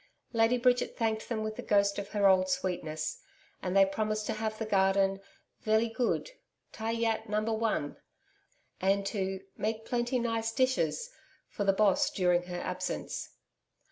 Lady 0.33 0.57
Bridget 0.57 0.97
thanked 0.97 1.29
them 1.29 1.43
with 1.43 1.57
the 1.57 1.61
ghost 1.61 1.99
of 1.99 2.09
her 2.09 2.27
old 2.27 2.49
sweetness, 2.49 3.19
and 3.61 3.77
they 3.77 3.85
promised 3.85 4.25
to 4.25 4.33
have 4.33 4.57
the 4.57 4.65
garden 4.65 5.21
'velly 5.59 5.89
good 5.89 6.31
TAI 6.71 6.89
YAT 6.89 7.29
number 7.29 7.53
one' 7.53 7.97
and 8.81 9.05
to 9.05 9.41
'make 9.57 9.85
plenty 9.85 10.17
nice 10.17 10.51
dishes,' 10.51 11.11
for 11.49 11.65
the 11.65 11.71
Boss 11.73 12.09
during 12.09 12.41
her 12.47 12.59
absence. 12.61 13.29